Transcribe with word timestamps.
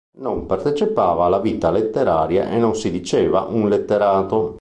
Non 0.17 0.47
partecipava 0.47 1.25
alla 1.25 1.39
vita 1.39 1.69
letteraria 1.69 2.49
e 2.49 2.57
non 2.57 2.75
si 2.75 2.89
diceva 2.89 3.41
un 3.41 3.69
letterato. 3.69 4.49